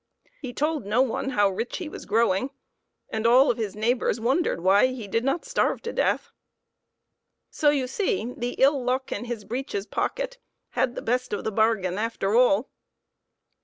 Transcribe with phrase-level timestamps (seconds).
[0.41, 2.49] He told no one how rich he was growing,
[3.11, 6.31] and all of his neighbors wondered why he did not starve to death.
[7.51, 11.51] So you see the ill luck in his breeches pocket had the best of the
[11.51, 12.71] bargain after all.